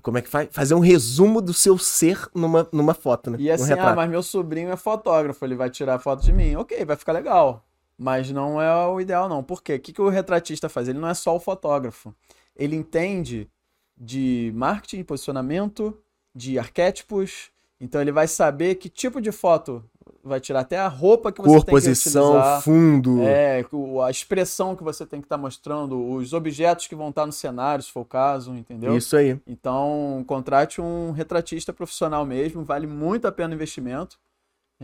[0.00, 0.48] Como é que faz?
[0.50, 3.36] Fazer um resumo do seu ser numa, numa foto, né?
[3.38, 3.90] E um assim, retrato.
[3.90, 6.56] ah, mas meu sobrinho é fotógrafo, ele vai tirar foto de mim.
[6.56, 7.62] Ok, vai ficar legal.
[7.98, 9.42] Mas não é o ideal, não.
[9.42, 9.74] Por quê?
[9.74, 10.88] O que, que o retratista faz?
[10.88, 12.12] Ele não é só o fotógrafo.
[12.56, 13.48] Ele entende
[13.96, 15.96] de marketing, posicionamento,
[16.34, 19.84] de arquétipos, Então ele vai saber que tipo de foto
[20.22, 22.62] vai tirar, até a roupa que você Cor, tem que posição, utilizar.
[22.62, 23.22] fundo.
[23.22, 23.64] É,
[24.04, 27.82] a expressão que você tem que estar mostrando, os objetos que vão estar no cenário,
[27.84, 28.96] se for o caso, entendeu?
[28.96, 29.38] Isso aí.
[29.46, 34.18] Então, contrate um retratista profissional mesmo, vale muito a pena o investimento.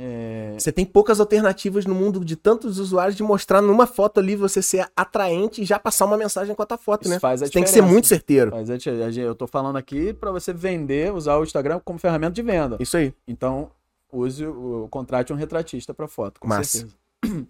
[0.00, 4.36] É, Você tem poucas alternativas no mundo de tantos usuários de mostrar numa foto ali
[4.36, 7.18] você ser atraente e já passar uma mensagem com a tua foto, Isso né?
[7.18, 8.52] faz a Você tem que ser muito certeiro.
[8.52, 8.78] mas a
[9.20, 12.76] eu tô falando aqui para você vender, usar o Instagram como ferramenta de venda.
[12.78, 13.12] Isso aí.
[13.26, 13.70] Então,
[14.12, 16.78] use o, contrate um retratista para foto, com Massa.
[16.78, 16.96] certeza.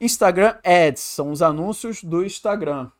[0.00, 2.90] Instagram Ads são os anúncios do Instagram.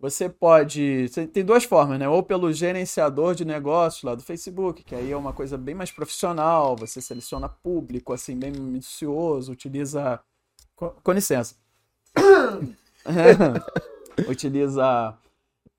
[0.00, 1.10] Você pode.
[1.32, 2.08] tem duas formas, né?
[2.08, 5.90] Ou pelo gerenciador de negócios lá do Facebook, que aí é uma coisa bem mais
[5.90, 6.76] profissional.
[6.76, 10.20] Você seleciona público, assim, bem minucioso, utiliza.
[10.76, 11.56] Com, com licença.
[14.28, 15.18] utiliza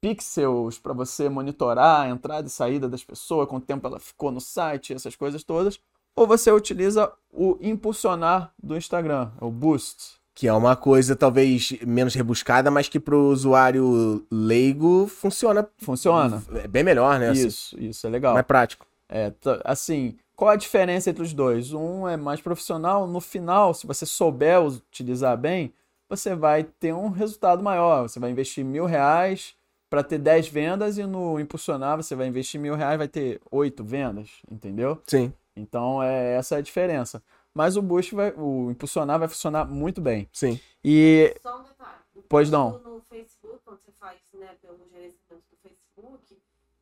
[0.01, 4.41] pixels para você monitorar a entrada e saída das pessoas, quanto tempo ela ficou no
[4.41, 5.79] site, essas coisas todas.
[6.15, 10.19] Ou você utiliza o impulsionar do Instagram, o boost.
[10.35, 16.41] Que é uma coisa talvez menos rebuscada, mas que pro usuário leigo funciona Funciona?
[16.55, 17.29] é bem melhor, né?
[17.29, 18.33] Assim, Isso, isso é legal.
[18.33, 18.85] Mais prático.
[19.09, 21.73] É, tá- assim, qual a diferença entre os dois?
[21.73, 25.73] Um é mais profissional, no final, se você souber utilizar bem,
[26.07, 28.03] você vai ter um resultado maior.
[28.03, 29.55] Você vai investir mil reais
[29.89, 33.83] para ter 10 vendas e no impulsionar você vai investir mil reais vai ter 8
[33.83, 35.01] vendas, entendeu?
[35.05, 37.21] Sim, Então, é, essa é a diferença.
[37.53, 40.29] Mas o boost vai, o impulsionar vai funcionar muito bem.
[40.31, 40.59] sim.
[40.83, 41.99] E Só um detalhe.
[42.29, 42.79] Pois não.
[42.79, 46.37] No, no Facebook, quando você faz né, pelo gerenciamento do Facebook,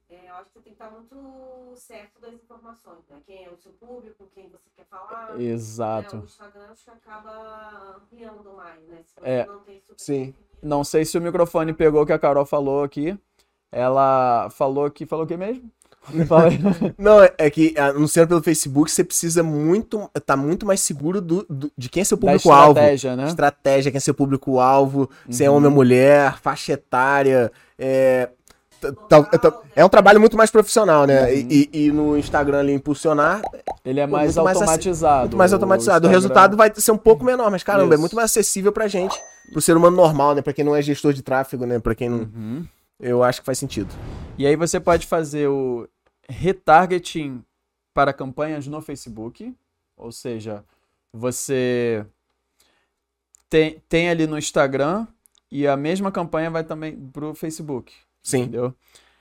[0.10, 3.22] é, eu acho que você tem que estar muito certo das informações, né?
[3.26, 5.36] Quem é o seu público, quem você quer falar.
[5.36, 5.44] né?
[5.44, 6.18] exato.
[6.18, 9.02] O Instagram acho que acaba ampliando mais, né?
[9.06, 10.26] Se você É, não tem super sim.
[10.28, 10.48] definido.
[10.62, 13.18] Não sei se o microfone pegou o que a Carol falou aqui.
[13.72, 15.70] Ela falou que falou o que mesmo?
[16.98, 20.10] Não, é- é que anunciando pelo Facebook, você precisa muito.
[20.26, 22.72] tá muito mais seguro do, do- de quem é seu público-alvo.
[22.72, 23.26] estratégia, né?
[23.28, 25.58] Estratégia, quem é seu público-alvo, se é Uhum.
[25.58, 27.52] homem ou mulher, faixa etária.
[27.78, 28.30] É,
[28.82, 28.92] né?
[29.76, 31.24] é um trabalho muito mais profissional, né?
[31.24, 31.30] Uhum.
[31.50, 33.42] E, e- no Instagram ali impulsionar,
[33.84, 35.22] Ele é Pô, mais muito mais automatizado.
[35.22, 36.08] muito mais automatizado.
[36.08, 36.18] O, Instagram.
[36.18, 37.64] resultado vai ser um pouco menor, mas
[43.00, 43.94] Eu acho que faz sentido.
[44.38, 45.88] E aí você pode fazer o
[46.28, 47.44] retargeting
[47.94, 49.56] para campanhas no Facebook,
[49.96, 50.64] ou seja,
[51.12, 52.06] você
[53.50, 55.08] tem, tem ali no Instagram
[55.52, 58.42] e a mesma campanha vai também para o Facebook, Sim.
[58.42, 58.76] entendeu?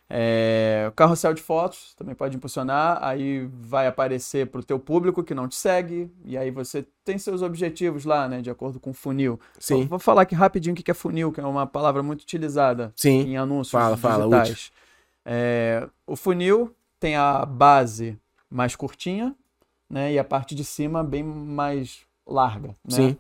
[0.09, 5.25] É, o carrossel de fotos também pode impulsionar, aí vai aparecer para o teu público
[5.25, 8.91] que não te segue, e aí você tem seus objetivos lá, né, de acordo com
[8.91, 9.41] o funil.
[9.59, 9.87] Sim.
[9.87, 13.23] Vou falar aqui rapidinho o que é funil, que é uma palavra muito utilizada Sim.
[13.23, 14.71] em anúncios Fala, fala, digitais.
[15.25, 18.17] É, o funil tem a base
[18.49, 19.35] mais curtinha,
[19.91, 20.13] né?
[20.13, 22.75] E a parte de cima bem mais larga, né?
[22.89, 23.19] Sim.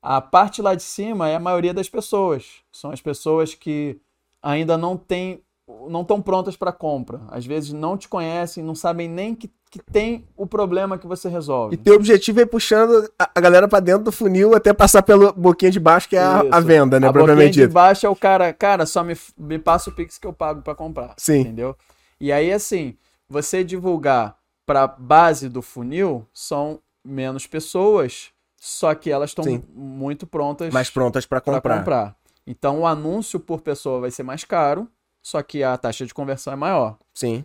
[0.00, 2.60] A parte lá de cima é a maioria das pessoas.
[2.72, 4.00] São as pessoas que
[4.42, 5.40] ainda não têm,
[5.88, 7.20] não estão prontas para compra.
[7.28, 11.28] Às vezes não te conhecem, não sabem nem que, que tem o problema que você
[11.28, 11.74] resolve.
[11.74, 15.32] E teu objetivo é ir puxando a, galera pra dentro do funil até passar pela
[15.32, 17.08] boquinha de baixo, que é a, a venda, né?
[17.08, 20.26] a boquinha de baixo é o cara, cara, só me, me passa o Pix que
[20.26, 21.14] eu pago para comprar.
[21.16, 21.40] Sim.
[21.40, 21.76] Entendeu?
[22.20, 22.96] E aí, assim,
[23.28, 30.72] você divulgar para base do funil são menos pessoas, só que elas estão muito prontas
[30.72, 31.78] Mais prontas para comprar.
[31.78, 32.16] comprar.
[32.46, 34.88] Então, o anúncio por pessoa vai ser mais caro,
[35.22, 36.98] só que a taxa de conversão é maior.
[37.14, 37.44] Sim.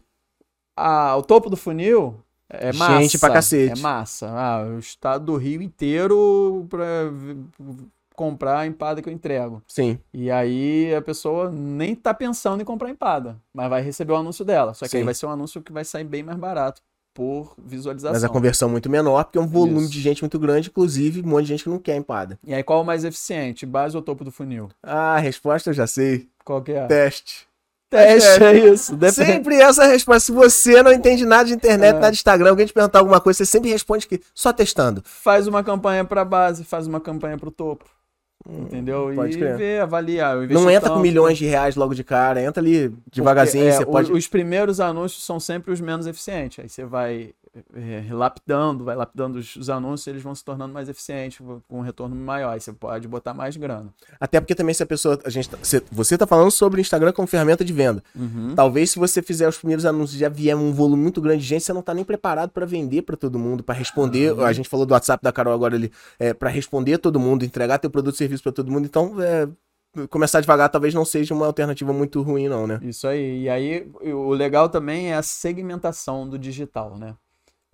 [0.76, 3.20] A, o topo do funil é Gente massa.
[3.20, 3.80] pra cacete.
[3.80, 4.28] É massa.
[4.30, 7.12] Ah, o estado do Rio inteiro para
[8.16, 9.62] comprar a empada que eu entrego.
[9.68, 10.00] Sim.
[10.13, 14.44] E aí a pessoa nem tá pensando em comprar empada, mas vai receber o anúncio
[14.44, 14.74] dela.
[14.74, 14.98] Só que Sim.
[14.98, 16.82] aí vai ser um anúncio que vai sair bem mais barato
[17.13, 18.13] por visualização.
[18.13, 19.92] Mas a conversão é muito menor, porque é um volume Isso.
[19.92, 22.40] de gente muito grande, inclusive um monte de gente que não quer empada.
[22.44, 23.66] E aí qual é o mais eficiente?
[23.66, 24.70] Base ou topo do funil?
[24.84, 26.30] Ah, a resposta eu já sei.
[26.46, 26.86] Qual que é?
[26.86, 27.47] Teste.
[27.89, 28.95] Teste, é isso.
[28.95, 29.13] Depende.
[29.32, 30.19] Sempre essa resposta.
[30.26, 31.93] Se você não entende nada de internet, É.
[31.93, 35.02] nada de Instagram, alguém te perguntar alguma coisa, você sempre responde que só testando.
[35.06, 37.86] Faz uma campanha para base, faz uma campanha para o topo.
[38.50, 39.08] Entendeu?
[39.10, 39.58] Hum, pode e crer.
[39.58, 40.38] vê, avaliar.
[40.47, 41.00] Não entra com tanto.
[41.02, 44.12] milhões de reais logo de cara, entra ali devagarzinho, Porque, é, você pode.
[44.12, 46.60] Os primeiros anúncios são sempre os menos eficientes.
[46.60, 47.32] Aí você vai
[47.74, 51.82] é, lapidando, vai lapidando os, os anúncios, eles vão se tornando mais eficientes, com um
[51.82, 52.52] retorno maior.
[52.52, 53.93] Aí você pode botar mais grana.
[54.20, 55.20] Até porque também se a pessoa.
[55.24, 58.04] A gente, tá- você, você tá falando sobre o Instagram como ferramenta de venda.
[58.15, 58.54] Uhum.
[58.56, 61.48] Talvez se você fizer os primeiros anúncios e já vier um volume muito grande de
[61.48, 64.34] gente, você não tá nem preparado para vender para todo mundo, para responder.
[64.34, 64.43] Uhum.
[64.43, 67.78] A gente falou do WhatsApp da Carol agora ali, é, para responder todo mundo, entregar
[67.80, 68.86] teu produto e serviço para todo mundo.
[68.86, 69.48] Então, é,
[70.10, 72.80] começar devagar talvez não seja uma alternativa muito ruim, não, né?
[72.84, 73.43] Isso aí.
[73.43, 77.15] E aí, o legal também é a segmentação do digital, né?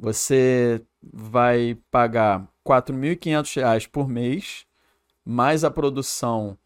[0.04, 4.66] Você vai pagar 4.500 reais por mês,
[5.24, 6.58] mais a produção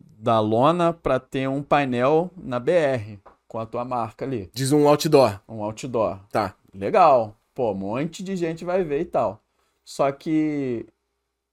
[0.00, 4.88] da lona para ter um painel na BR com a tua marca ali, Diz um
[4.88, 5.40] outdoor.
[5.48, 6.18] um outdoor.
[6.32, 6.56] Tá.
[6.74, 7.36] Legal.
[7.54, 9.40] Pô, um monte de gente vai ver e tal.
[9.84, 10.84] Só que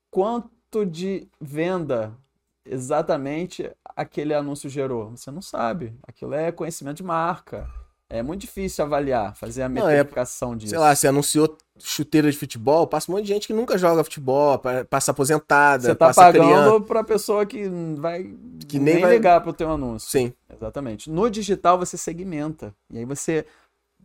[0.10, 2.17] quanto de venda
[2.65, 5.12] exatamente aquele anúncio gerou?
[5.12, 5.93] Você não sabe.
[6.02, 7.69] Aquilo é conhecimento de marca.
[8.10, 10.70] É muito difícil avaliar, fazer a Não, é- metrificação disso.
[10.70, 14.04] Sei lá, você anunciou chuteira de futebol, passa um monte de gente que nunca joga
[14.04, 16.80] futebol, pa- passa aposentada, Você tá passa pagando criança.
[16.82, 17.67] pra pessoa que
[17.98, 18.34] vai
[18.67, 20.10] Que nem, nem vai- ligar pro teu anúncio.
[20.10, 21.10] Sim, Exatamente.
[21.10, 22.74] No digital você segmenta.
[22.89, 23.46] E aí você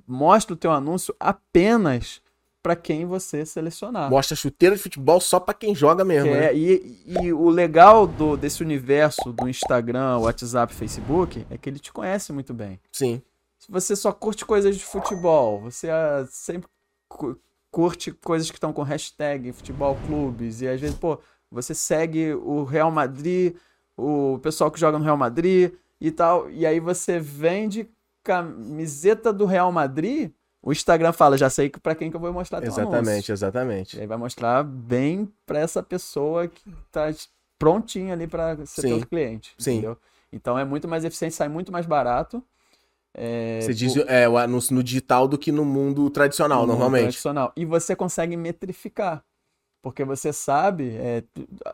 [0.06, 2.20] mostra o teu anúncio apenas
[2.62, 4.10] para quem você selecionar.
[4.10, 6.54] mostra chuteira de futebol só pra quem joga mesmo, É, né?
[6.54, 11.92] e, e o legal do, desse universo do Instagram, WhatsApp, Facebook é que ele te
[11.92, 12.78] conhece muito bem.
[12.92, 13.22] Sim.
[13.62, 16.68] Se você só curte coisas de futebol, você ah, sempre
[17.08, 17.38] cu-
[17.70, 22.64] curte coisas que estão com hashtag futebol clubes, e às vezes, pô, você segue o
[22.64, 23.54] Real Madrid,
[23.96, 27.88] o pessoal que joga no Real Madrid e tal, e aí você vende
[28.24, 32.58] camiseta do Real Madrid, o Instagram fala, já sei para quem que eu vou mostrar
[32.58, 32.82] anúncio.
[32.82, 34.00] Exatamente, E exatamente.
[34.00, 37.14] aí vai mostrar bem para essa pessoa que tá
[37.60, 38.88] prontinha ali para ser Sim.
[38.98, 39.74] teu cliente, Sim.
[39.74, 39.96] entendeu?
[40.32, 42.42] Então é muito mais eficiente, sai muito mais barato.
[43.14, 46.66] É, Você diz por- é, o anúncio no digital do que no mundo tradicional, no
[46.68, 47.02] mundo normalmente.
[47.02, 47.52] tradicional.
[47.56, 49.22] E você consegue metrificar.
[49.82, 51.24] Porque você sabe, é,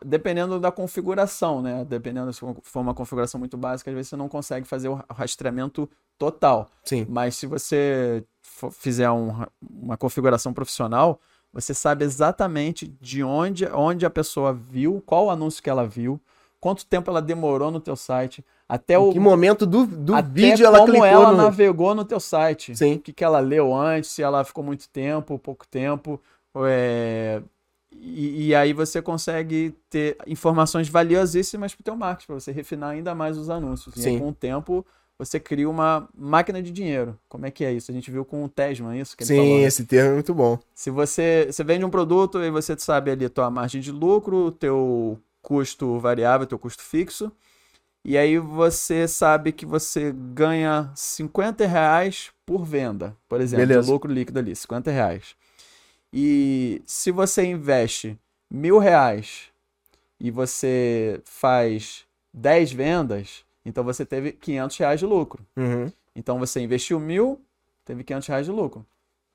[0.03, 1.85] dependendo da configuração, né?
[1.87, 5.87] Dependendo se for uma configuração muito básica, às vezes você não consegue fazer o rastreamento
[6.17, 6.69] total.
[6.83, 7.05] Sim.
[7.07, 11.19] Mas se você for- fizer um uma configuração profissional,
[11.53, 16.19] você sabe exatamente de onde, onde a pessoa viu, qual anúncio que ela viu,
[16.59, 20.29] quanto tempo ela demorou no teu site, até Em o que momento do, do até
[20.29, 21.37] vídeo ela como clicou ela no...
[21.37, 22.75] navegou no teu site.
[22.77, 22.93] Sim.
[22.95, 26.21] O que, que ela leu antes, se ela ficou muito tempo, pouco tempo.
[26.67, 27.41] é,
[27.91, 32.91] E, e aí você consegue ter informações valiosíssimas para o teu marketing, para você refinar
[32.91, 33.95] ainda mais os anúncios.
[33.95, 34.19] E aí, Sim.
[34.19, 34.85] com o tempo,
[35.17, 37.17] você cria uma máquina de dinheiro.
[37.27, 37.91] Como é que é isso?
[37.91, 39.57] A gente viu com o Tesman isso que ele Sim, falou.
[39.57, 39.63] né?
[39.63, 40.59] esse termo é muito bom.
[40.75, 44.45] Se você, você vende um produto e você sabe ali a tua margem de lucro,
[44.45, 47.31] o teu custo variável, teu custo fixo,
[48.09, 53.91] e aí você sabe que você ganha 50 reais por venda, por exemplo, de Beleza.
[53.91, 55.35] lucro líquido ali, 50 reais.
[56.11, 58.17] E se você investe
[58.49, 59.51] mil reais
[60.19, 65.45] e você faz 10 vendas, então você teve 500 reais de lucro.
[65.55, 65.91] Uhum.
[66.15, 67.39] Então você investiu mil,
[67.85, 68.83] teve 500 reais de lucro.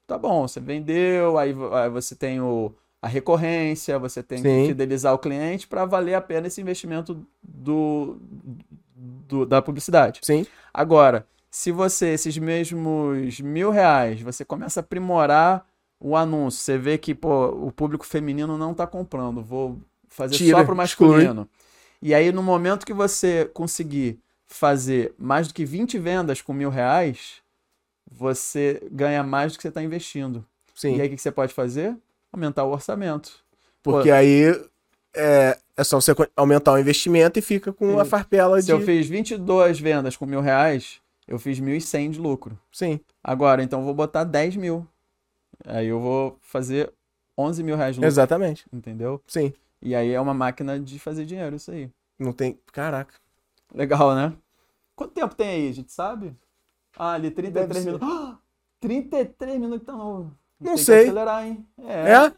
[0.04, 4.66] Tá bom, você vendeu, aí, aí você tem o, a recorrência, você tem que Sim.
[4.68, 8.16] fidelizar o cliente para valer a pena esse investimento do,
[9.28, 10.20] do- da publicidade.
[10.22, 10.46] Sim.
[10.72, 15.66] Agora, se você, esses mesmos mil reais, você começa a aprimorar
[16.00, 20.58] o anúncio, você vê que pô, o público feminino não está comprando, vou fazer Tira,
[20.58, 21.08] só para o exclui.
[21.10, 21.48] masculino.
[22.00, 26.70] E aí, no momento que você conseguir fazer mais do que 20 vendas com mil
[26.70, 27.42] reais,
[28.10, 30.44] você ganha mais do que você está investindo.
[30.74, 30.96] Sim.
[30.96, 31.96] E aí, o que que você pode fazer?
[32.34, 33.32] Aumentar o orçamento.
[33.80, 34.46] Porque aí
[35.14, 38.72] é, é só você aumentar o investimento e fica com a farpela Se de.
[38.72, 42.58] eu fiz 22 vendas com mil reais, eu fiz 1.100 de lucro.
[42.72, 42.98] Sim.
[43.22, 44.84] Agora, então, eu vou botar 10 mil.
[45.64, 46.92] Aí eu vou fazer
[47.38, 48.66] 11 mil reais de lucro, Exatamente.
[48.72, 49.22] entendeu?
[49.28, 49.52] Sim.
[49.80, 51.88] E aí é uma máquina de fazer dinheiro, isso aí.
[52.18, 52.58] Não tem.
[52.72, 53.14] Caraca.
[53.72, 54.32] Legal, né?
[54.96, 56.34] Quanto tempo tem aí, a gente sabe?
[56.98, 57.86] Ah, ali 33 Deve ser.
[57.86, 58.08] minutos.
[58.10, 58.38] Ah,
[58.80, 60.74] 33 minutos, então não.
[60.74, 61.02] Tem sei.
[61.04, 61.66] Acelerar, hein?
[61.86, 62.32] É?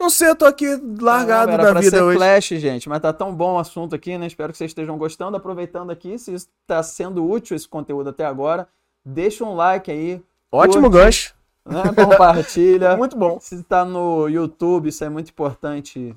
[0.00, 0.66] Não sei, eu tô aqui
[1.00, 2.16] largado da vida ser hoje.
[2.18, 4.26] flash, gente, mas tá tão bom o assunto aqui, né?
[4.28, 6.16] Espero que vocês estejam gostando, aproveitando aqui.
[6.18, 8.68] Se está sendo útil esse conteúdo até agora,
[9.04, 11.04] deixa um like aí, Ótimo curte.
[11.04, 11.34] gancho.
[11.66, 11.82] né?
[11.96, 12.94] compartilha.
[12.96, 13.40] Muito bom.
[13.40, 16.14] Se está no YouTube, isso é muito importante.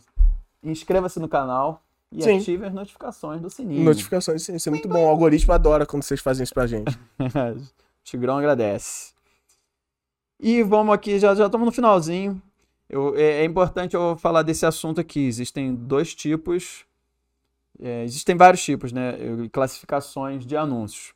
[0.63, 2.37] Inscreva-se no canal e Sim.
[2.37, 3.83] ative as notificações do sininho.
[3.83, 5.05] Notificações, sim, isso é muito bom.
[5.05, 6.97] O algoritmo adora quando vocês fazem isso pra gente.
[8.03, 9.13] Tigrão agradece.
[10.41, 12.41] E vamos aqui, já já estamos no finalzinho.
[12.89, 15.27] Eu- é, é importante eu falar desse assunto aqui.
[15.27, 16.84] Existem dois tipos,
[17.80, 19.13] é, existem vários tipos, né?
[19.51, 21.13] Classificações de anúncios.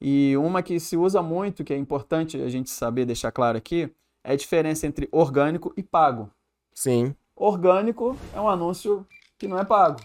[0.00, 3.90] E uma que se usa muito, que é importante a gente saber deixar claro aqui,
[4.22, 6.30] é a diferença entre orgânico e pago.
[6.72, 7.14] Sim.
[7.34, 9.04] Orgânico é um anúncio
[9.38, 10.00] que não é pago.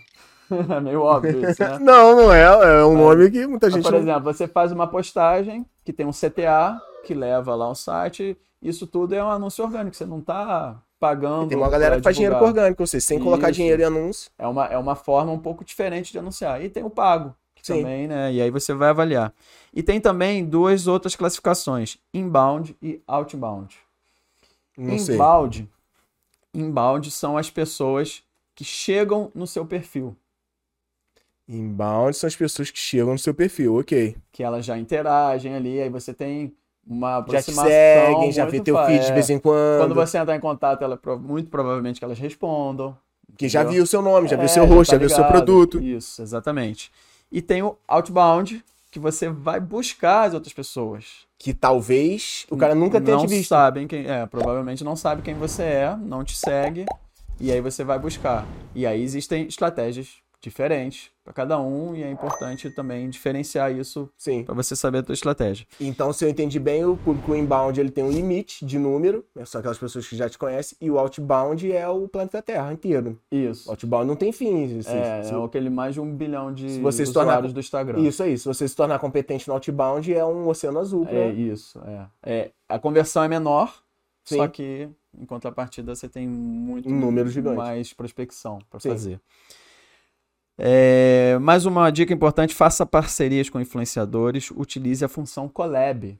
[0.49, 1.77] é meio óbvio isso, né?
[1.81, 2.41] Não, não é.
[2.43, 3.99] É um nome que muita Mas, gente por não...
[3.99, 8.85] exemplo, você faz uma postagem que tem um CTA que leva lá um site, isso
[8.85, 11.47] tudo é um anúncio orgânico, você não está pagando.
[11.47, 13.55] Tem uma galera que faz dinheiro com orgânico, ou seja, sem colocar Isso.
[13.57, 14.29] dinheiro em anúncio.
[14.37, 16.61] É uma, é uma forma um pouco diferente de anunciar.
[16.61, 17.77] E tem o pago, que Sim.
[17.77, 18.33] também, né?
[18.33, 19.33] E aí você vai avaliar.
[19.73, 23.77] E tem também duas outras classificações, inbound e outbound.
[24.77, 25.15] Não sei.
[25.15, 25.69] Inbound.
[26.53, 28.21] Inbound são as pessoas
[28.53, 30.13] que chegam no seu perfil.
[31.47, 34.17] Inbound são as pessoas que chegam no seu perfil, ok.
[34.33, 36.53] Que elas já interagem ali, aí você tem
[36.89, 37.65] uma Já te aproximação.
[37.71, 39.13] seguem, já vê teu fa- feed de é.
[39.13, 39.79] vez em quando.
[39.81, 42.97] Quando você entrar em contato, ela, muito provavelmente que elas respondam.
[43.37, 45.07] Que já viu o seu nome, já viu o É, seu rosto, já tá viu
[45.07, 45.81] o seu produto.
[45.81, 46.91] Isso, exatamente.
[47.31, 51.27] E tem o outbound, que você vai buscar as outras pessoas.
[51.37, 53.49] Que talvez o cara nunca tenha não te visto.
[53.49, 56.85] sabem quem é, provavelmente não sabe quem você é, não te segue,
[57.39, 58.43] e aí você vai buscar.
[58.73, 60.07] E aí existem estratégias
[60.39, 64.43] diferentes para cada um e é importante também diferenciar isso Sim.
[64.43, 65.65] para você saber a tua estratégia.
[65.79, 69.43] Então, se eu entendi bem, o público inbound ele tem um limite de número, né,
[69.43, 73.19] são aquelas pessoas que já te conhecem, e o outbound é o planeta Terra inteiro.
[73.31, 73.67] Isso.
[73.67, 74.81] O outbound não tem fim.
[74.81, 77.53] Se- É, se- é aquele mais de um bilhão de Se você se tornar- usuários
[77.53, 77.99] do Instagram.
[77.99, 81.05] Isso aí, se você se tornar competente no outbound, é um oceano azul.
[81.05, 81.13] Pra...
[81.17, 82.07] É isso, é.
[82.23, 82.51] é.
[82.69, 83.73] A conversão é menor,
[84.23, 84.37] Sim.
[84.37, 84.87] só que
[85.19, 87.57] em contrapartida você tem muito Um número gigante.
[87.57, 88.89] mais prospecção para Sim.
[88.89, 89.19] fazer.
[90.57, 96.17] É, mais uma dica importante: faça parcerias com influenciadores, utilize a função collab.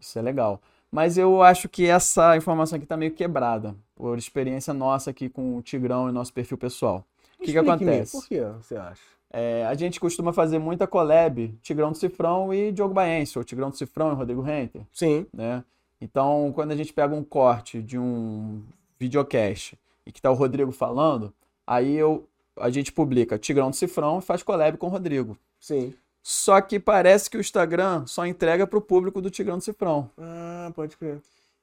[0.00, 0.60] Isso é legal.
[0.90, 5.56] Mas eu acho que essa informação aqui está meio quebrada, por experiência nossa aqui com
[5.56, 7.04] o Tigrão e nosso perfil pessoal.
[7.38, 8.12] O que, que acontece?
[8.12, 9.02] Por que você acha?
[9.30, 13.68] É, a gente costuma fazer muita collab, Tigrão do Cifrão e Diogo Baense, ou Tigrão
[13.68, 15.62] do Cifrão e Rodrigo Renter, Sim, né?
[16.00, 18.62] Então, quando a gente pega um corte de um
[18.98, 19.76] videocast
[20.06, 21.34] e que tá o Rodrigo falando,
[21.66, 22.26] aí eu,
[22.60, 25.36] a gente publica Tigrão do Cifrão e faz collab com o Rodrigo.
[25.60, 25.94] sim.
[26.20, 30.10] Só que parece que o Instagram só entrega pro público do Tigrão do Cifrão.
[30.18, 31.22] Ah, pode crer.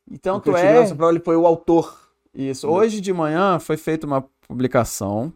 [0.10, 0.66] Então, Porque tu o é...
[0.66, 1.96] Tigrão Soprano, ele foi o autor.
[2.34, 2.68] Isso.
[2.68, 5.32] Hoje de manhã foi feita uma publicação.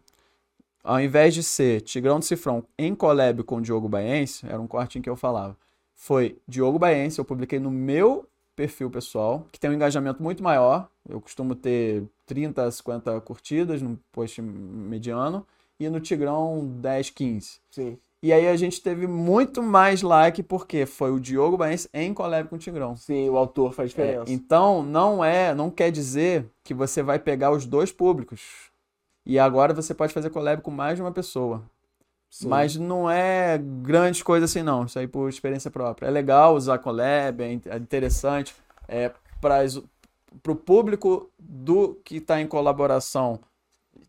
[0.83, 4.65] Ao invés de ser Tigrão do Cifrão em collab com o Diogo Baense, era um
[4.65, 5.55] corte em que eu falava.
[5.93, 8.25] Foi Diogo Baense, eu publiquei no meu
[8.59, 10.89] perfil pessoal, que tem um engajamento muito maior.
[11.07, 15.47] Eu costumo ter 30, 50 curtidas no post mediano.
[15.79, 17.59] E no Tigrão, 10, 15.
[17.71, 17.97] Sim.
[18.21, 22.49] E aí a gente teve muito mais like, porque foi o Diogo Baense em collab
[22.49, 22.97] com o Tigrão.
[22.97, 24.29] Sim, o autor faz É, diferença.
[24.33, 28.69] então, não é, não quer dizer que você vai pegar os dois públicos.
[29.25, 31.63] E agora você pode fazer collab com mais de uma pessoa.
[32.29, 32.47] Sim.
[32.47, 34.85] Mas não é grande coisa assim, não.
[34.85, 36.07] Isso aí por experiência própria.
[36.07, 38.55] É legal usar collab, é é interessante.
[38.87, 39.11] É
[39.41, 39.63] para
[40.51, 43.39] o público do que está em colaboração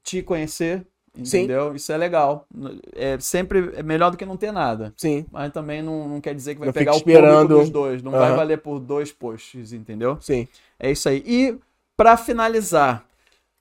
[0.03, 1.39] te conhecer, Sim.
[1.39, 1.75] entendeu?
[1.75, 2.47] Isso é legal.
[2.95, 4.93] É sempre é melhor do que não ter nada.
[4.97, 7.55] Sim, Mas também não, não quer dizer que vai Não pegar o público esperando.
[7.57, 8.03] dos dois.
[8.03, 8.37] Não vai Aham.
[8.37, 10.19] valer por dois posts, entendeu?
[10.21, 10.47] sim.
[10.79, 11.23] É isso aí.
[11.27, 11.59] E
[11.95, 13.05] pra finalizar,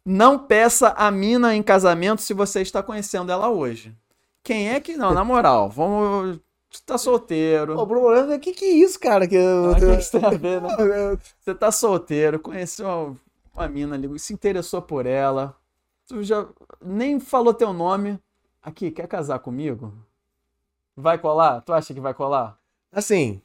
[0.05, 3.93] não peça a mina em casamento se você está conhecendo ela hoje.
[4.43, 5.13] Quem é que não?
[5.13, 6.39] Na moral, vamos.
[6.71, 7.77] Você tá solteiro.
[7.79, 9.27] Ô, Bruno, o que que é isso, cara?
[9.27, 9.65] Que eu...
[9.65, 10.69] Ah, o que isso tem a ver, né?
[11.39, 13.15] Você tá solteiro, conheceu uma,
[13.55, 15.55] uma mina ali, se interessou por ela.
[16.07, 16.45] Tu já
[16.79, 18.19] nem falou teu nome.
[18.61, 19.91] Aqui, quer casar comigo?
[20.95, 21.61] Vai colar?
[21.61, 22.57] Tu acha que vai colar?
[22.91, 23.41] Assim,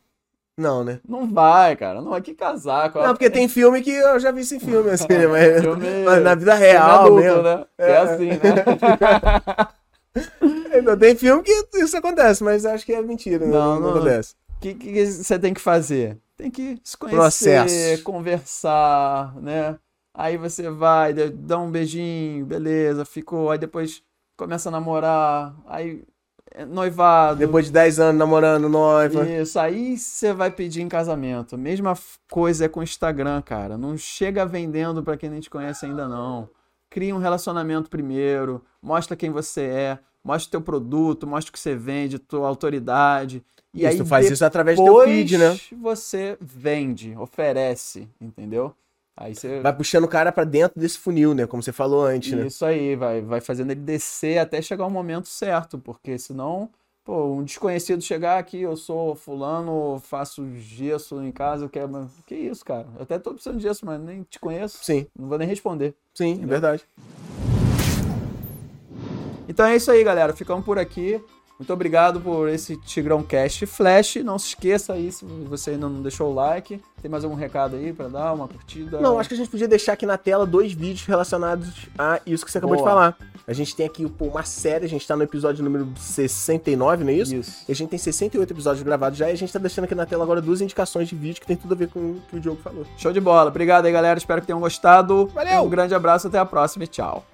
[0.57, 1.01] não, né?
[1.09, 2.03] Não vai, cara.
[2.03, 2.93] Não vai que casar.
[2.93, 5.27] com Não, porque tem filme que eu já vi esse filme, assim, né?
[5.27, 7.43] Mas, Filme- mas na vida real adulto, mesmo.
[7.43, 7.65] né?
[7.79, 7.97] É, É.
[7.99, 8.39] assim, né?
[10.73, 13.47] Ainda tem filme que isso acontece, mas acho que é mentira?
[13.47, 13.91] Não, não, não.
[13.97, 14.35] acontece.
[14.57, 16.19] O que, que você tem que fazer?
[16.37, 17.19] Tem que se conhecer,
[17.61, 18.03] Processo.
[18.03, 19.79] conversar, né?
[20.17, 23.51] Aí você vai, dá- um beijinho, beleza, ficou.
[23.51, 24.03] Aí depois
[24.37, 26.03] começa a namorar, aí
[26.53, 27.39] é noivado.
[27.39, 29.29] Depois de 10 anos namorando noiva.
[29.29, 31.59] Isso, aí você vai pedir em casamento.
[31.59, 31.97] Mesma
[32.31, 33.77] coisa é com o Instagram, cara.
[33.77, 36.49] Não chega vendendo pra quem nem te conhece ainda, não.
[36.91, 41.59] Cria um relacionamento primeiro, mostra quem você é, mostra o teu produto, mostra o que
[41.59, 43.43] você vende, tua autoridade.
[43.73, 45.59] E Isso, aí tu faz isso através do teu feed, né?
[45.81, 48.75] você vende, oferece, entendeu?
[49.17, 51.47] Aí você Vai puxando o cara pra dentro desse funil, né?
[51.47, 52.47] Como você falou antes, né?
[52.47, 56.69] isso aí, vai, vai fazendo ele descer até chegar o momento certo, porque senão,
[57.05, 62.11] pô, um desconhecido chegar aqui, eu sou fulano, faço gesso em casa, eu quero.
[62.27, 62.87] Que isso, cara?
[62.97, 64.79] Eu até tô precisando de gesso, mas nem te conheço.
[64.83, 65.95] Sim, Não vou nem responder.
[66.15, 66.85] sim, é verdade.
[69.47, 70.33] Então é isso aí, galera.
[70.35, 71.23] Ficamos por aqui.
[71.59, 74.17] Muito obrigado por esse Tigrão Cast Flash.
[74.17, 76.81] Não se esqueça aí, se você ainda não deixou o like.
[77.01, 78.33] Tem mais algum recado aí pra dar?
[78.33, 79.01] Uma curtida?
[79.01, 82.45] Não, acho que a gente podia deixar aqui na tela dois vídeos relacionados a isso
[82.45, 82.89] que você acabou Boa.
[82.89, 83.17] de falar.
[83.47, 87.11] A gente tem aqui pô, uma série, a gente tá no episódio número 69, não
[87.11, 87.35] é isso?
[87.35, 87.65] Isso.
[87.69, 90.07] E a gente tem 68 episódios gravados já e a gente tá deixando aqui na
[90.07, 92.41] tela agora duas indicações de vídeo que tem tudo a ver com o que o
[92.41, 92.87] Diogo falou.
[92.97, 93.51] Show de bola.
[93.51, 94.19] Obrigado aí, galera.
[94.19, 95.27] Espero que tenham gostado.
[95.35, 95.63] Valeu!
[95.63, 96.27] Um grande abraço.
[96.27, 97.25] Até a próxima e tchau.